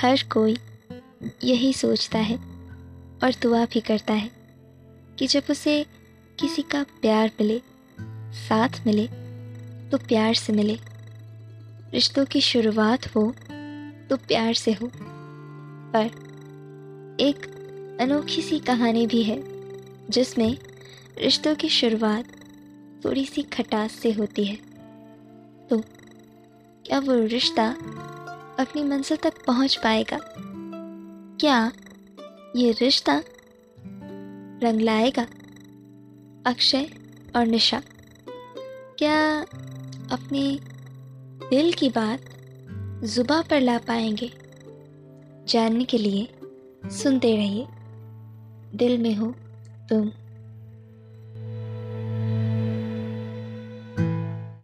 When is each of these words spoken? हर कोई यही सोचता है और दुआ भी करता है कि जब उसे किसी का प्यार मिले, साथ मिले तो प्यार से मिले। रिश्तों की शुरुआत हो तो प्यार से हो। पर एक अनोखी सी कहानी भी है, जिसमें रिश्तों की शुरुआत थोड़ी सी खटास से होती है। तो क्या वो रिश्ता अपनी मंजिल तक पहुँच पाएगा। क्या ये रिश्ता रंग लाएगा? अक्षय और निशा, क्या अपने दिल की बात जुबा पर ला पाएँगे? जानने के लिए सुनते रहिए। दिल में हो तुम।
हर 0.00 0.22
कोई 0.32 0.56
यही 1.44 1.72
सोचता 1.72 2.18
है 2.18 2.36
और 3.22 3.34
दुआ 3.42 3.64
भी 3.64 3.80
करता 3.80 4.12
है 4.12 4.30
कि 5.18 5.26
जब 5.26 5.42
उसे 5.50 5.86
किसी 6.38 6.62
का 6.62 6.82
प्यार 6.82 7.30
मिले, 7.40 7.62
साथ 8.48 8.86
मिले 8.86 9.06
तो 9.90 9.98
प्यार 9.98 10.34
से 10.34 10.52
मिले। 10.52 10.78
रिश्तों 11.92 12.24
की 12.24 12.40
शुरुआत 12.40 13.06
हो 13.06 13.34
तो 14.10 14.16
प्यार 14.16 14.54
से 14.54 14.72
हो। 14.72 14.90
पर 15.94 16.06
एक 17.20 17.36
अनोखी 18.00 18.42
सी 18.42 18.58
कहानी 18.58 19.06
भी 19.06 19.22
है, 19.22 19.42
जिसमें 20.10 20.58
रिश्तों 21.18 21.54
की 21.54 21.68
शुरुआत 21.68 22.26
थोड़ी 23.04 23.24
सी 23.24 23.42
खटास 23.42 23.92
से 23.92 24.12
होती 24.12 24.44
है। 24.44 24.56
तो 25.70 25.80
क्या 26.86 26.98
वो 26.98 27.24
रिश्ता 27.26 27.76
अपनी 28.60 28.82
मंजिल 28.84 29.16
तक 29.16 29.44
पहुँच 29.46 29.76
पाएगा। 29.76 30.18
क्या 31.40 31.72
ये 32.56 32.72
रिश्ता 32.72 33.22
रंग 34.62 34.80
लाएगा? 34.80 35.22
अक्षय 36.46 36.90
और 37.36 37.46
निशा, 37.46 37.82
क्या 38.98 39.40
अपने 40.12 40.58
दिल 41.50 41.72
की 41.72 41.88
बात 41.88 42.20
जुबा 43.04 43.42
पर 43.42 43.60
ला 43.60 43.78
पाएँगे? 43.78 44.32
जानने 45.48 45.84
के 45.84 45.98
लिए 45.98 46.28
सुनते 46.84 47.36
रहिए। 47.36 47.66
दिल 48.74 48.98
में 48.98 49.14
हो 49.14 49.34
तुम। 49.88 50.10